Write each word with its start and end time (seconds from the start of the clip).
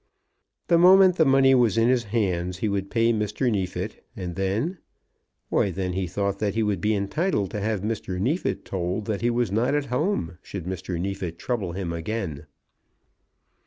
The 0.67 0.79
moment 0.79 1.17
the 1.17 1.25
money 1.27 1.53
was 1.53 1.77
in 1.77 1.87
his 1.87 2.05
hands 2.05 2.57
he 2.57 2.67
would 2.67 2.89
pay 2.89 3.13
Mr. 3.13 3.51
Neefit; 3.51 4.03
and 4.15 4.35
then; 4.35 4.79
why 5.49 5.69
then 5.69 5.93
he 5.93 6.07
thought 6.07 6.39
that 6.39 6.55
he 6.55 6.63
would 6.63 6.81
be 6.81 6.95
entitled 6.95 7.51
to 7.51 7.61
have 7.61 7.81
Mr. 7.81 8.19
Neefit 8.19 8.65
told 8.65 9.05
that 9.05 9.21
he 9.21 9.29
was 9.29 9.51
not 9.51 9.75
at 9.75 9.85
home 9.93 10.39
should 10.41 10.65
Mr. 10.65 10.99
Neefit 10.99 11.37
trouble 11.37 11.73
him 11.73 11.93
again. 11.93 12.47